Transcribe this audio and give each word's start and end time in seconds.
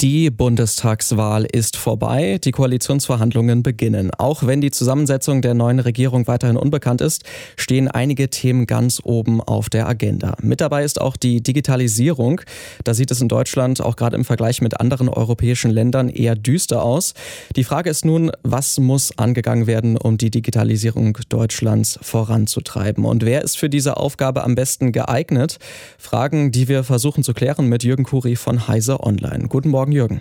Die 0.00 0.30
Bundestagswahl 0.30 1.44
ist 1.44 1.76
vorbei, 1.76 2.38
die 2.42 2.52
Koalitionsverhandlungen 2.52 3.62
beginnen. 3.62 4.10
Auch 4.16 4.46
wenn 4.46 4.62
die 4.62 4.70
Zusammensetzung 4.70 5.42
der 5.42 5.52
neuen 5.52 5.78
Regierung 5.78 6.26
weiterhin 6.26 6.56
unbekannt 6.56 7.02
ist, 7.02 7.24
stehen 7.58 7.86
einige 7.86 8.30
Themen 8.30 8.64
ganz 8.64 9.02
oben 9.04 9.42
auf 9.42 9.68
der 9.68 9.86
Agenda. 9.86 10.38
Mit 10.40 10.62
dabei 10.62 10.84
ist 10.84 10.98
auch 10.98 11.18
die 11.18 11.42
Digitalisierung. 11.42 12.40
Da 12.82 12.94
sieht 12.94 13.10
es 13.10 13.20
in 13.20 13.28
Deutschland 13.28 13.82
auch 13.82 13.94
gerade 13.94 14.16
im 14.16 14.24
Vergleich 14.24 14.62
mit 14.62 14.80
anderen 14.80 15.10
europäischen 15.10 15.70
Ländern 15.70 16.08
eher 16.08 16.34
düster 16.34 16.82
aus. 16.82 17.12
Die 17.54 17.64
Frage 17.64 17.90
ist 17.90 18.06
nun, 18.06 18.32
was 18.42 18.80
muss 18.80 19.18
angegangen 19.18 19.66
werden, 19.66 19.98
um 19.98 20.16
die 20.16 20.30
Digitalisierung 20.30 21.18
Deutschlands 21.28 21.98
voranzutreiben? 22.00 23.04
Und 23.04 23.26
wer 23.26 23.42
ist 23.42 23.58
für 23.58 23.68
diese 23.68 23.98
Aufgabe 23.98 24.44
am 24.44 24.54
besten 24.54 24.92
geeignet? 24.92 25.58
Fragen, 25.98 26.52
die 26.52 26.68
wir 26.68 26.84
versuchen 26.84 27.22
zu 27.22 27.34
klären 27.34 27.66
mit 27.66 27.84
Jürgen 27.84 28.04
Kuri 28.04 28.36
von 28.36 28.66
Heise 28.66 29.00
Online. 29.00 29.48
Guten 29.48 29.68
Morgen. 29.68 29.89
Morgen, 29.90 29.92
Jürgen. 29.92 30.20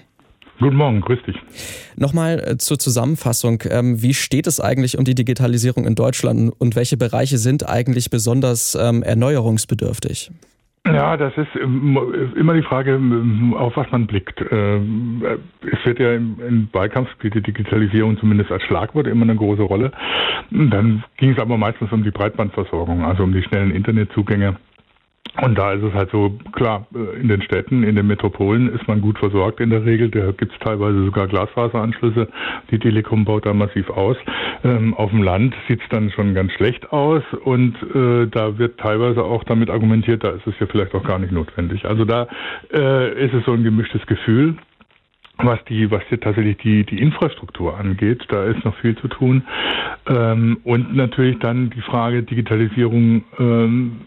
Guten 0.59 0.75
Morgen, 0.75 1.01
grüß 1.01 1.19
dich. 1.23 1.37
Nochmal 1.95 2.39
äh, 2.39 2.57
zur 2.57 2.79
Zusammenfassung. 2.79 3.63
Ähm, 3.69 4.01
wie 4.01 4.13
steht 4.13 4.47
es 4.47 4.59
eigentlich 4.59 4.97
um 4.97 5.05
die 5.05 5.15
Digitalisierung 5.15 5.85
in 5.85 5.95
Deutschland 5.95 6.51
und 6.57 6.75
welche 6.75 6.97
Bereiche 6.97 7.37
sind 7.37 7.69
eigentlich 7.69 8.09
besonders 8.09 8.75
ähm, 8.75 9.03
erneuerungsbedürftig? 9.03 10.31
Ja, 10.85 11.17
das 11.17 11.33
ist 11.37 11.55
immer 11.55 12.53
die 12.53 12.63
Frage, 12.63 12.99
auf 13.57 13.75
was 13.75 13.91
man 13.91 14.07
blickt. 14.07 14.41
Es 14.41 15.85
wird 15.85 15.99
ja 15.99 16.13
im 16.13 16.69
Wahlkampf 16.71 17.11
spielt 17.11 17.35
die 17.35 17.43
Digitalisierung 17.43 18.17
zumindest 18.17 18.49
als 18.49 18.63
Schlagwort 18.63 19.05
immer 19.05 19.23
eine 19.23 19.35
große 19.35 19.61
Rolle. 19.61 19.91
Dann 20.49 21.03
ging 21.17 21.33
es 21.33 21.37
aber 21.37 21.57
meistens 21.57 21.91
um 21.91 22.03
die 22.03 22.11
Breitbandversorgung, 22.11 23.03
also 23.03 23.23
um 23.23 23.33
die 23.33 23.43
schnellen 23.43 23.71
Internetzugänge 23.71 24.55
und 25.41 25.57
da 25.57 25.73
ist 25.73 25.83
es 25.83 25.93
halt 25.93 26.11
so, 26.11 26.37
klar, 26.51 26.87
äh, 26.93 27.19
in 27.19 27.27
den 27.27 27.41
Städten, 27.41 27.83
in 27.83 27.95
den 27.95 28.07
Metropolen 28.07 28.73
ist 28.73 28.87
man 28.87 29.01
gut 29.01 29.17
versorgt 29.19 29.59
in 29.59 29.69
der 29.69 29.85
Regel. 29.85 30.09
Da 30.09 30.31
gibt 30.31 30.53
es 30.53 30.59
teilweise 30.59 31.03
sogar 31.05 31.27
Glasfaseranschlüsse. 31.27 32.27
Die 32.71 32.79
Telekom 32.79 33.25
baut 33.25 33.45
da 33.45 33.53
massiv 33.53 33.89
aus. 33.89 34.17
Ähm, 34.63 34.93
auf 34.93 35.11
dem 35.11 35.23
Land 35.23 35.55
sieht 35.67 35.81
es 35.81 35.89
dann 35.89 36.11
schon 36.11 36.33
ganz 36.33 36.51
schlecht 36.53 36.91
aus 36.91 37.23
und 37.43 37.75
äh, 37.95 38.27
da 38.27 38.57
wird 38.57 38.79
teilweise 38.79 39.23
auch 39.23 39.43
damit 39.43 39.69
argumentiert, 39.69 40.23
da 40.23 40.29
ist 40.29 40.47
es 40.47 40.53
ja 40.59 40.67
vielleicht 40.67 40.93
auch 40.93 41.03
gar 41.03 41.19
nicht 41.19 41.31
notwendig. 41.31 41.85
Also 41.85 42.05
da 42.05 42.27
äh, 42.73 43.25
ist 43.25 43.33
es 43.33 43.45
so 43.45 43.53
ein 43.53 43.63
gemischtes 43.63 44.05
Gefühl 44.05 44.55
was 45.45 45.59
die, 45.69 45.89
was 45.89 46.03
hier 46.09 46.19
tatsächlich 46.19 46.57
die, 46.57 46.85
die 46.85 46.99
Infrastruktur 46.99 47.77
angeht, 47.77 48.25
da 48.27 48.45
ist 48.45 48.63
noch 48.65 48.75
viel 48.77 48.97
zu 48.97 49.07
tun. 49.07 49.43
Ähm, 50.07 50.57
und 50.63 50.95
natürlich 50.95 51.39
dann 51.39 51.69
die 51.69 51.81
Frage 51.81 52.23
Digitalisierung 52.23 53.23
ähm, 53.39 54.01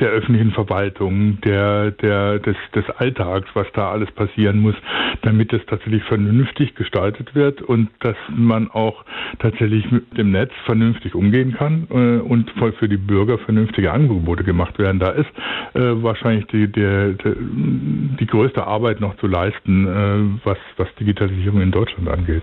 der 0.00 0.08
öffentlichen 0.08 0.50
Verwaltung, 0.52 1.40
der, 1.42 1.92
der, 1.92 2.38
des, 2.40 2.56
des 2.74 2.88
Alltags, 2.90 3.48
was 3.54 3.66
da 3.74 3.90
alles 3.92 4.10
passieren 4.12 4.60
muss, 4.60 4.74
damit 5.22 5.52
es 5.52 5.64
tatsächlich 5.66 6.02
vernünftig 6.04 6.74
gestaltet 6.74 7.34
wird 7.34 7.62
und 7.62 7.90
dass 8.00 8.16
man 8.28 8.70
auch 8.70 9.04
tatsächlich 9.38 9.90
mit 9.90 10.16
dem 10.18 10.32
Netz 10.32 10.52
vernünftig 10.64 11.14
umgehen 11.14 11.54
kann 11.54 11.86
äh, 11.90 12.20
und 12.20 12.50
für 12.78 12.88
die 12.88 12.96
Bürger 12.96 13.38
vernünftige 13.38 13.92
Angebote 13.92 14.42
gemacht 14.42 14.78
werden. 14.78 14.98
Da 14.98 15.10
ist 15.10 15.30
äh, 15.74 16.02
wahrscheinlich 16.02 16.46
die, 16.46 16.66
der, 16.70 17.12
der, 17.12 17.34
die 17.36 18.26
größte 18.26 18.66
Arbeit 18.66 19.00
noch 19.00 19.16
zu 19.16 19.26
leisten, 19.26 19.86
äh, 19.86 20.44
was, 20.44 20.58
was 20.76 20.88
Digitalisierung 20.96 21.60
in 21.60 21.70
Deutschland 21.70 22.08
angeht. 22.08 22.42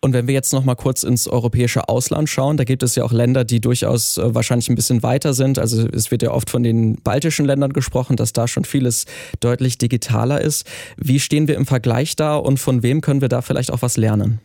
Und 0.00 0.12
wenn 0.12 0.26
wir 0.26 0.34
jetzt 0.34 0.52
noch 0.52 0.64
mal 0.64 0.74
kurz 0.74 1.02
ins 1.02 1.28
europäische 1.28 1.88
Ausland 1.88 2.28
schauen, 2.28 2.56
da 2.56 2.64
gibt 2.64 2.82
es 2.82 2.94
ja 2.94 3.04
auch 3.04 3.12
Länder, 3.12 3.44
die 3.44 3.60
durchaus 3.60 4.18
äh, 4.18 4.34
wahrscheinlich 4.34 4.68
ein 4.68 4.74
bisschen 4.74 5.02
weiter 5.02 5.34
sind. 5.34 5.58
Also 5.58 5.86
es 5.88 6.10
wird 6.10 6.22
ja 6.22 6.30
oft 6.30 6.50
von 6.50 6.62
den 6.62 6.96
baltischen 6.96 7.46
Ländern 7.46 7.72
gesprochen, 7.72 8.16
dass 8.16 8.32
da 8.32 8.48
schon 8.48 8.64
vieles 8.64 9.06
deutlich 9.40 9.78
digitaler 9.78 10.40
ist. 10.40 10.66
Wie 10.96 11.20
stehen 11.20 11.48
wir 11.48 11.56
im 11.56 11.66
Vergleich 11.66 12.16
da 12.16 12.36
und 12.36 12.58
von 12.58 12.82
wem 12.82 13.00
können 13.00 13.20
wir 13.20 13.28
da 13.28 13.42
vielleicht 13.42 13.72
auch 13.72 13.82
was 13.82 13.96
lernen? 13.96 14.40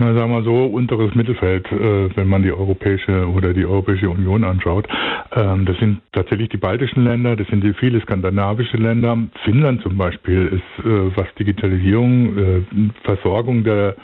Na, 0.00 0.14
sagen 0.14 0.32
wir 0.32 0.42
so, 0.42 0.64
unteres 0.66 1.14
Mittelfeld, 1.14 1.70
äh, 1.70 2.16
wenn 2.16 2.26
man 2.28 2.42
die 2.42 2.52
Europäische 2.52 3.28
oder 3.28 3.52
die 3.52 3.66
Europäische 3.66 4.08
Union 4.10 4.44
anschaut. 4.44 4.88
Ähm, 5.32 5.66
das 5.66 5.76
sind 5.78 6.00
tatsächlich 6.12 6.48
die 6.48 6.56
baltischen 6.56 7.04
Länder, 7.04 7.36
das 7.36 7.46
sind 7.48 7.62
die 7.62 7.74
viele 7.74 8.00
skandinavische 8.00 8.76
Länder. 8.78 9.16
Finnland 9.44 9.82
zum 9.82 9.96
Beispiel 9.96 10.46
ist, 10.46 10.84
äh, 10.86 11.16
was 11.16 11.26
Digitalisierung, 11.38 12.38
äh, 12.38 12.62
Versorgung 13.04 13.62
der 13.62 13.94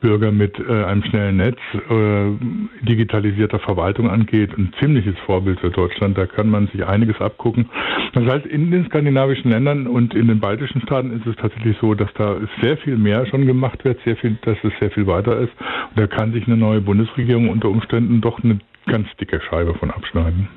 Bürger 0.00 0.30
mit 0.30 0.58
äh, 0.58 0.84
einem 0.84 1.02
schnellen 1.04 1.38
Netz, 1.38 1.58
äh, 1.74 2.86
digitalisierter 2.86 3.58
Verwaltung 3.58 4.10
angeht, 4.10 4.50
ein 4.56 4.72
ziemliches 4.78 5.18
Vorbild 5.24 5.58
für 5.60 5.70
Deutschland. 5.70 6.16
Da 6.18 6.26
kann 6.26 6.50
man 6.50 6.68
sich 6.68 6.84
einiges 6.86 7.20
abgucken. 7.20 7.68
Das 8.12 8.24
heißt, 8.24 8.46
in 8.46 8.70
den 8.70 8.84
skandinavischen 8.86 9.50
Ländern 9.50 9.86
und 9.86 10.14
in 10.14 10.28
den 10.28 10.40
baltischen 10.40 10.82
Staaten 10.82 11.12
ist 11.12 11.26
es 11.26 11.36
tatsächlich 11.36 11.76
so, 11.80 11.94
dass 11.94 12.12
da 12.14 12.36
sehr 12.62 12.76
viel 12.78 12.96
mehr 12.96 13.26
schon 13.26 13.46
gemacht 13.46 13.84
wird, 13.84 13.98
sehr 14.04 14.16
viel, 14.16 14.36
dass 14.42 14.56
es 14.62 14.72
sehr 14.80 14.90
viel 14.90 15.06
weiter 15.06 15.38
ist. 15.40 15.45
Und 15.90 15.98
da 15.98 16.06
kann 16.06 16.32
sich 16.32 16.46
eine 16.46 16.56
neue 16.56 16.80
Bundesregierung 16.80 17.48
unter 17.48 17.68
Umständen 17.68 18.20
doch 18.20 18.42
eine 18.42 18.58
ganz 18.86 19.08
dicke 19.20 19.40
Scheibe 19.40 19.74
von 19.74 19.90
abschneiden. 19.90 20.48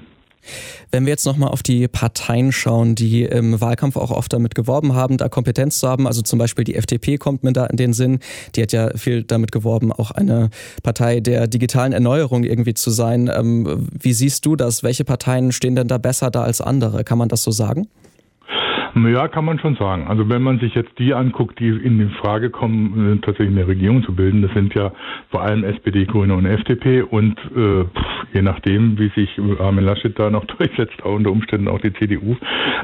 Wenn 0.91 1.05
wir 1.05 1.11
jetzt 1.11 1.25
nochmal 1.25 1.49
auf 1.49 1.61
die 1.61 1.87
Parteien 1.87 2.51
schauen, 2.51 2.95
die 2.95 3.23
im 3.23 3.59
Wahlkampf 3.61 3.97
auch 3.97 4.11
oft 4.11 4.31
damit 4.33 4.55
geworben 4.55 4.93
haben, 4.93 5.17
da 5.17 5.29
Kompetenz 5.29 5.79
zu 5.79 5.87
haben, 5.87 6.07
also 6.07 6.21
zum 6.21 6.39
Beispiel 6.39 6.63
die 6.63 6.75
FDP 6.75 7.17
kommt 7.17 7.43
mir 7.43 7.53
da 7.53 7.65
in 7.65 7.77
den 7.77 7.93
Sinn, 7.93 8.19
die 8.55 8.61
hat 8.61 8.71
ja 8.71 8.89
viel 8.95 9.23
damit 9.23 9.51
geworben, 9.51 9.91
auch 9.91 10.11
eine 10.11 10.49
Partei 10.81 11.19
der 11.19 11.47
digitalen 11.47 11.93
Erneuerung 11.93 12.43
irgendwie 12.43 12.73
zu 12.73 12.89
sein. 12.89 13.29
Ähm, 13.33 13.87
wie 13.91 14.13
siehst 14.13 14.45
du 14.45 14.55
das? 14.55 14.81
Welche 14.81 15.03
Parteien 15.03 15.51
stehen 15.51 15.75
denn 15.75 15.87
da 15.87 15.97
besser 15.97 16.31
da 16.31 16.43
als 16.43 16.61
andere? 16.61 17.03
Kann 17.03 17.17
man 17.17 17.29
das 17.29 17.43
so 17.43 17.51
sagen? 17.51 17.87
Ja, 19.07 19.27
kann 19.27 19.45
man 19.45 19.59
schon 19.59 19.75
sagen. 19.75 20.07
Also 20.07 20.29
wenn 20.29 20.41
man 20.41 20.59
sich 20.59 20.75
jetzt 20.75 20.97
die 20.99 21.13
anguckt, 21.13 21.59
die 21.59 21.69
in 21.69 21.99
die 21.99 22.13
Frage 22.15 22.49
kommen, 22.49 23.17
äh, 23.17 23.25
tatsächlich 23.25 23.57
eine 23.57 23.67
Regierung 23.67 24.03
zu 24.03 24.13
bilden, 24.13 24.41
das 24.41 24.51
sind 24.53 24.73
ja 24.73 24.91
vor 25.29 25.41
allem 25.41 25.63
SPD, 25.63 26.05
Grüne 26.05 26.35
und 26.35 26.45
FDP 26.45 27.01
und 27.01 27.37
äh, 27.55 27.85
je 28.33 28.41
nachdem, 28.41 28.97
wie 28.99 29.09
sich 29.09 29.29
Armin 29.59 29.85
Laschet 29.85 30.17
da 30.17 30.29
noch 30.29 30.45
durchsetzt, 30.57 31.03
auch 31.03 31.15
unter 31.15 31.31
Umständen 31.31 31.67
auch 31.67 31.79
die 31.79 31.93
CDU, 31.93 32.35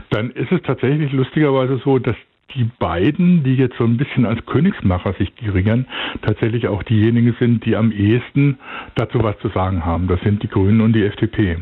dann 0.09 0.31
ist 0.31 0.51
es 0.51 0.61
tatsächlich 0.63 1.11
lustigerweise 1.11 1.79
so, 1.83 1.99
dass 1.99 2.15
die 2.53 2.69
beiden, 2.79 3.43
die 3.43 3.55
jetzt 3.55 3.77
so 3.77 3.83
ein 3.83 3.97
bisschen 3.97 4.25
als 4.25 4.45
Königsmacher 4.45 5.13
sich 5.13 5.35
gerieren, 5.35 5.87
tatsächlich 6.21 6.67
auch 6.67 6.83
diejenigen 6.83 7.35
sind, 7.39 7.65
die 7.65 7.75
am 7.75 7.91
ehesten 7.91 8.57
dazu 8.95 9.21
was 9.23 9.37
zu 9.39 9.49
sagen 9.49 9.85
haben. 9.85 10.07
Das 10.07 10.21
sind 10.21 10.43
die 10.43 10.47
Grünen 10.47 10.81
und 10.81 10.93
die 10.93 11.03
FDP. 11.03 11.57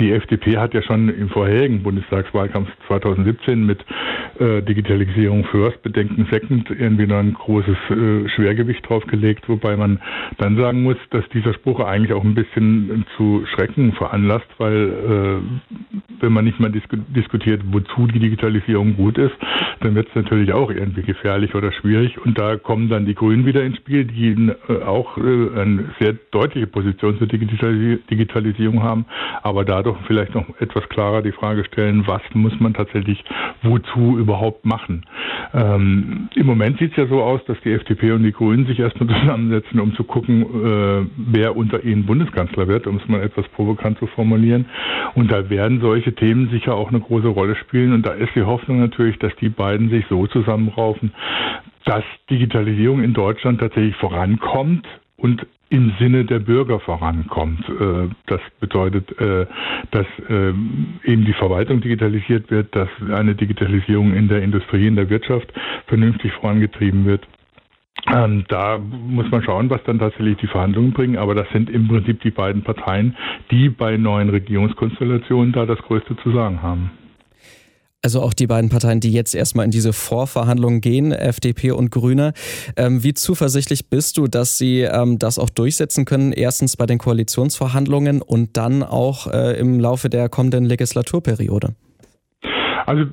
Die 0.00 0.12
FDP 0.12 0.56
hat 0.56 0.72
ja 0.72 0.82
schon 0.82 1.08
im 1.08 1.28
vorherigen 1.28 1.82
Bundestagswahlkampf 1.82 2.68
2017 2.86 3.66
mit 3.66 3.84
äh, 4.38 4.62
Digitalisierung 4.62 5.44
First, 5.44 5.82
Bedenken 5.82 6.26
Second 6.30 6.70
irgendwie 6.70 7.06
noch 7.06 7.18
ein 7.18 7.34
großes 7.34 7.76
äh, 7.90 8.28
Schwergewicht 8.28 8.88
draufgelegt, 8.88 9.48
wobei 9.48 9.76
man 9.76 10.00
dann 10.38 10.56
sagen 10.56 10.82
muss, 10.82 10.96
dass 11.10 11.28
dieser 11.30 11.52
Spruch 11.54 11.80
eigentlich 11.80 12.12
auch 12.12 12.24
ein 12.24 12.34
bisschen 12.34 13.04
zu 13.16 13.44
Schrecken 13.54 13.92
veranlasst, 13.92 14.48
weil 14.58 15.42
äh, 15.42 15.80
wenn 16.20 16.32
man 16.32 16.44
nicht 16.44 16.60
mal 16.60 16.70
dis 16.70 16.82
diskutiert, 17.08 17.62
wozu 17.70 18.06
die 18.06 18.18
Digitalisierung 18.18 18.96
gut 18.96 19.18
ist, 19.18 19.34
dann 19.80 19.94
wird 19.94 20.08
es 20.08 20.14
natürlich 20.22 20.52
auch 20.52 20.70
irgendwie 20.70 21.02
gefährlich 21.02 21.54
oder 21.54 21.72
schwierig. 21.72 22.18
Und 22.24 22.38
da 22.38 22.56
kommen 22.56 22.88
dann 22.88 23.06
die 23.06 23.14
Grünen 23.14 23.46
wieder 23.46 23.62
ins 23.62 23.76
Spiel, 23.76 24.04
die 24.04 24.50
äh, 24.68 24.82
auch 24.82 25.16
äh, 25.18 25.20
eine 25.20 25.90
sehr 26.00 26.14
deutliche 26.30 26.66
Position 26.66 27.18
zur 27.18 27.26
Digitalis 27.26 28.00
Digitalisierung 28.10 28.82
haben, 28.82 29.06
aber 29.42 29.64
dadurch 29.64 29.96
vielleicht 30.06 30.34
noch 30.34 30.46
etwas 30.60 30.88
klarer 30.88 31.22
die 31.22 31.32
Frage 31.32 31.64
stellen, 31.64 32.06
was 32.06 32.22
muss 32.34 32.58
man 32.60 32.74
tatsächlich 32.74 33.22
wozu 33.62 34.18
überhaupt 34.18 34.64
machen. 34.64 35.04
Ähm, 35.52 36.28
Im 36.34 36.46
Moment 36.46 36.78
sieht 36.78 36.92
es 36.92 36.96
ja 36.96 37.06
so 37.06 37.22
aus, 37.22 37.44
dass 37.46 37.60
die 37.64 37.72
FDP 37.72 38.12
und 38.12 38.22
die 38.22 38.32
Grünen 38.32 38.66
sich 38.66 38.78
erstmal 38.78 39.08
zusammensetzen, 39.20 39.80
um 39.80 39.94
zu 39.94 40.04
gucken, 40.04 40.42
äh, 40.42 41.06
wer 41.16 41.56
unter 41.56 41.82
ihnen 41.84 42.06
Bundeskanzler 42.06 42.68
wird, 42.68 42.86
um 42.86 42.96
es 42.96 43.08
mal 43.08 43.22
etwas 43.22 43.46
provokant 43.48 43.98
zu 43.98 44.06
formulieren. 44.06 44.66
Und 45.14 45.30
da 45.32 45.50
werden 45.50 45.80
solche 45.80 46.14
Themen 46.14 46.50
sicher 46.50 46.74
auch 46.74 46.90
eine 46.90 47.00
große 47.00 47.28
Rolle 47.28 47.56
spielen. 47.56 47.92
Und 47.92 48.06
da 48.06 48.12
ist 48.12 48.34
die 48.34 48.42
Hoffnung 48.42 48.80
natürlich, 48.80 49.18
dass 49.18 49.34
die 49.36 49.48
beiden 49.48 49.90
sich 49.90 50.04
so 50.10 50.26
zusammenraufen, 50.26 51.12
dass 51.86 52.04
Digitalisierung 52.28 53.02
in 53.02 53.14
Deutschland 53.14 53.60
tatsächlich 53.60 53.96
vorankommt 53.96 54.86
und 55.16 55.46
im 55.70 55.92
Sinne 55.98 56.24
der 56.24 56.40
Bürger 56.40 56.80
vorankommt. 56.80 57.66
Äh, 57.68 58.08
das 58.26 58.40
bedeutet, 58.58 59.18
äh, 59.20 59.46
dass 59.92 60.06
äh, 60.28 60.48
eben 61.04 61.24
die 61.24 61.32
Verwaltung 61.32 61.80
digitalisiert 61.80 62.50
wird, 62.50 62.74
dass 62.74 62.88
eine 63.10 63.34
Digitalisierung 63.36 64.12
in 64.12 64.28
der 64.28 64.42
Industrie, 64.42 64.86
in 64.88 64.96
der 64.96 65.08
Wirtschaft 65.08 65.46
vernünftig 65.86 66.32
vorangetrieben 66.32 67.06
wird. 67.06 67.26
Ähm, 68.12 68.44
da 68.48 68.78
muss 68.78 69.30
man 69.30 69.42
schauen, 69.42 69.70
was 69.70 69.82
dann 69.84 69.98
tatsächlich 69.98 70.38
die 70.38 70.46
Verhandlungen 70.48 70.92
bringen. 70.92 71.16
Aber 71.16 71.34
das 71.34 71.48
sind 71.50 71.70
im 71.70 71.86
Prinzip 71.86 72.20
die 72.22 72.30
beiden 72.30 72.62
Parteien, 72.62 73.16
die 73.50 73.68
bei 73.68 73.96
neuen 73.96 74.30
Regierungskonstellationen 74.30 75.52
da 75.52 75.66
das 75.66 75.78
Größte 75.82 76.16
zu 76.16 76.32
sagen 76.32 76.62
haben. 76.62 76.90
Also 78.02 78.22
auch 78.22 78.32
die 78.32 78.46
beiden 78.46 78.70
Parteien, 78.70 79.00
die 79.00 79.12
jetzt 79.12 79.34
erstmal 79.34 79.66
in 79.66 79.70
diese 79.70 79.92
Vorverhandlungen 79.92 80.80
gehen, 80.80 81.12
FDP 81.12 81.72
und 81.72 81.90
Grüne. 81.90 82.32
Ähm, 82.76 83.04
wie 83.04 83.12
zuversichtlich 83.12 83.90
bist 83.90 84.16
du, 84.16 84.26
dass 84.26 84.56
sie 84.56 84.80
ähm, 84.80 85.18
das 85.18 85.38
auch 85.38 85.50
durchsetzen 85.50 86.06
können? 86.06 86.32
Erstens 86.32 86.78
bei 86.78 86.86
den 86.86 86.96
Koalitionsverhandlungen 86.96 88.22
und 88.22 88.56
dann 88.56 88.82
auch 88.82 89.26
äh, 89.26 89.58
im 89.58 89.80
Laufe 89.80 90.08
der 90.08 90.30
kommenden 90.30 90.64
Legislaturperiode? 90.64 91.74
Also 92.86 93.04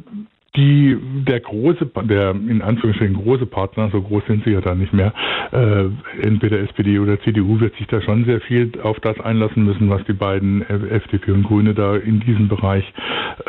die, 0.56 0.98
der 1.28 1.40
große, 1.40 1.86
der 2.04 2.32
in 2.32 2.62
Anführungsstrichen 2.62 3.16
große 3.16 3.46
Partner, 3.46 3.90
so 3.92 4.02
groß 4.02 4.24
sind 4.28 4.44
sie 4.44 4.52
ja 4.52 4.62
da 4.62 4.74
nicht 4.74 4.94
mehr, 4.94 5.14
äh, 5.52 5.86
entweder 6.22 6.60
SPD 6.60 7.00
oder 7.00 7.20
CDU 7.22 7.60
wird 7.60 7.76
sich 7.76 7.88
da 7.88 8.02
schon 8.02 8.26
sehr 8.26 8.42
viel 8.42 8.72
auf 8.82 9.00
das 9.02 9.20
einlassen 9.20 9.66
müssen, 9.66 9.90
was 9.90 10.04
die 10.06 10.14
beiden 10.14 10.62
FDP 10.64 11.32
und 11.32 11.44
Grüne 11.44 11.74
da 11.74 11.96
in 11.96 12.20
diesem 12.22 12.48
Bereich 12.48 12.92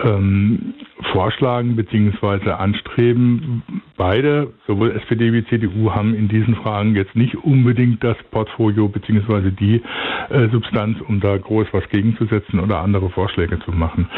ähm, 0.04 0.74
vorschlagen 1.12 1.76
bzw. 1.76 2.50
anstreben. 2.50 3.62
Beide, 3.96 4.52
sowohl 4.66 4.90
SPD 4.92 5.32
wie 5.32 5.44
CDU, 5.46 5.92
haben 5.92 6.14
in 6.14 6.28
diesen 6.28 6.56
Fragen 6.56 6.94
jetzt 6.94 7.16
nicht 7.16 7.34
unbedingt 7.36 8.04
das 8.04 8.16
Portfolio 8.30 8.88
bzw. 8.88 9.50
die 9.50 9.82
äh, 10.28 10.48
Substanz, 10.50 11.00
um 11.00 11.20
da 11.20 11.36
groß 11.36 11.68
was 11.72 11.88
gegenzusetzen 11.88 12.60
oder 12.60 12.80
andere 12.80 13.08
Vorschläge 13.10 13.58
zu 13.60 13.72
machen. 13.72 14.08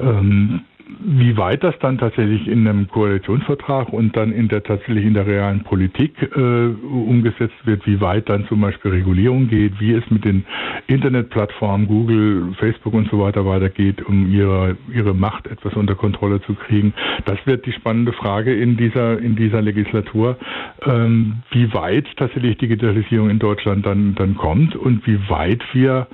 Ähm, 0.00 0.62
wie 1.00 1.36
weit 1.36 1.62
das 1.64 1.74
dann 1.80 1.98
tatsächlich 1.98 2.46
in 2.48 2.66
einem 2.66 2.88
Koalitionsvertrag 2.88 3.92
und 3.92 4.16
dann 4.16 4.32
in 4.32 4.48
der 4.48 4.62
tatsächlich 4.62 5.04
in 5.04 5.14
der 5.14 5.26
realen 5.26 5.62
Politik 5.64 6.12
äh, 6.22 6.66
umgesetzt 6.66 7.54
wird, 7.64 7.86
wie 7.86 8.00
weit 8.00 8.28
dann 8.28 8.46
zum 8.46 8.60
Beispiel 8.60 8.92
Regulierung 8.92 9.48
geht, 9.48 9.80
wie 9.80 9.92
es 9.92 10.08
mit 10.10 10.24
den 10.24 10.44
Internetplattformen 10.86 11.86
Google, 11.86 12.54
Facebook 12.58 12.94
und 12.94 13.08
so 13.10 13.20
weiter 13.20 13.44
weitergeht, 13.46 14.02
um 14.02 14.30
ihre 14.30 14.76
ihre 14.92 15.14
Macht 15.14 15.46
etwas 15.46 15.74
unter 15.74 15.94
Kontrolle 15.94 16.40
zu 16.42 16.54
kriegen, 16.54 16.94
das 17.24 17.38
wird 17.44 17.66
die 17.66 17.72
spannende 17.72 18.12
Frage 18.12 18.54
in 18.54 18.76
dieser 18.76 19.18
in 19.18 19.36
dieser 19.36 19.62
Legislatur, 19.62 20.36
ähm, 20.84 21.42
wie 21.50 21.72
weit 21.74 22.06
tatsächlich 22.16 22.58
Digitalisierung 22.58 23.30
in 23.30 23.38
Deutschland 23.38 23.86
dann 23.86 24.14
dann 24.14 24.36
kommt 24.36 24.76
und 24.76 25.06
wie 25.06 25.18
weit 25.28 25.62
wir 25.72 26.06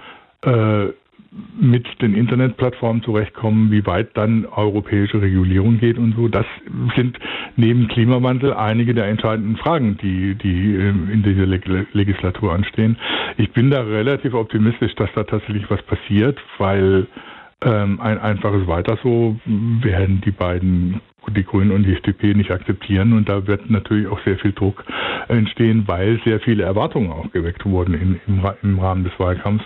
äh, 0.43 0.89
mit 1.61 1.87
den 2.02 2.14
Internetplattformen 2.14 3.02
zurechtkommen, 3.02 3.70
wie 3.70 3.85
weit 3.87 4.17
dann 4.17 4.46
europäische 4.46 5.20
Regulierung 5.20 5.79
geht 5.79 5.99
und 5.99 6.14
so. 6.17 6.29
Das 6.29 6.46
sind 6.96 7.19
neben 7.56 7.88
Klimawandel 7.88 8.55
einige 8.55 8.94
der 8.94 9.06
entscheidenden 9.06 9.56
Fragen, 9.56 9.99
die, 10.02 10.35
die 10.35 10.75
ähm, 10.76 11.08
in 11.12 11.23
dieser 11.23 11.46
Legislatur 11.46 12.52
anstehen. 12.52 12.96
Ich 13.37 13.50
bin 13.52 13.70
da 13.70 13.82
relativ 13.82 14.35
optimistisch, 14.35 14.94
dass 14.96 15.11
da 15.14 15.25
tatsächlich 15.25 15.69
was 15.70 15.82
passiert, 15.82 16.38
weil 16.58 17.06
ähm, 17.64 18.00
ein 18.00 18.19
einfaches 18.19 18.67
Weiter 18.67 18.99
so 19.02 19.38
werden 19.46 20.20
die 20.25 20.31
beiden 20.31 21.00
die 21.31 21.44
Grünen 21.44 21.73
und 21.73 21.85
die 21.85 21.93
FDP 21.93 22.35
nicht 22.35 22.50
akzeptieren. 22.50 23.12
Und 23.12 23.29
da 23.29 23.46
wird 23.46 23.69
natürlich 23.70 24.06
auch 24.06 24.20
sehr 24.25 24.38
viel 24.38 24.52
Druck 24.52 24.85
entstehen, 25.29 25.85
weil 25.87 26.20
sehr 26.25 26.40
viele 26.40 26.62
Erwartungen 26.64 27.11
auch 27.12 27.31
geweckt 27.32 27.64
wurden 27.67 27.94
in, 27.94 28.20
im, 28.26 28.43
im 28.62 28.79
Rahmen 28.79 29.05
des 29.05 29.12
Wahlkampfs. 29.19 29.64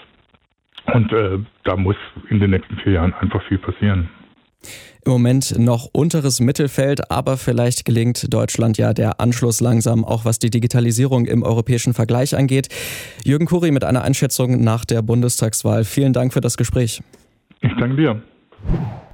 Und 0.92 1.12
äh, 1.12 1.38
da 1.64 1.76
muss 1.76 1.96
in 2.28 2.40
den 2.40 2.50
nächsten 2.50 2.76
vier 2.76 2.92
Jahren 2.92 3.14
einfach 3.14 3.42
viel 3.48 3.58
passieren. 3.58 4.08
Im 5.04 5.10
Moment 5.10 5.58
noch 5.58 5.88
unteres 5.92 6.38
Mittelfeld, 6.38 7.10
aber 7.10 7.36
vielleicht 7.36 7.84
gelingt 7.84 8.32
Deutschland 8.32 8.78
ja 8.78 8.92
der 8.92 9.20
Anschluss 9.20 9.60
langsam, 9.60 10.04
auch 10.04 10.24
was 10.24 10.38
die 10.38 10.50
Digitalisierung 10.50 11.26
im 11.26 11.42
europäischen 11.42 11.92
Vergleich 11.92 12.36
angeht. 12.36 12.68
Jürgen 13.24 13.46
Kuri 13.46 13.72
mit 13.72 13.82
einer 13.82 14.02
Einschätzung 14.02 14.62
nach 14.62 14.84
der 14.84 15.02
Bundestagswahl. 15.02 15.84
Vielen 15.84 16.12
Dank 16.12 16.32
für 16.32 16.40
das 16.40 16.56
Gespräch. 16.56 17.02
Ich 17.62 17.72
danke 17.80 17.96
dir. 17.96 18.22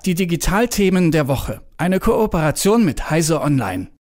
Die 0.05 0.15
Digitalthemen 0.15 1.11
der 1.11 1.27
Woche. 1.27 1.63
Eine 1.79 2.01
Kooperation 2.01 2.85
mit 2.85 3.09
Heise 3.11 3.41
Online. 3.41 3.89